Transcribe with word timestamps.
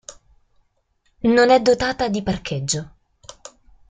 Non 1.29 1.51
è 1.51 1.61
dotata 1.61 2.07
di 2.07 2.23
parcheggio. 2.23 2.91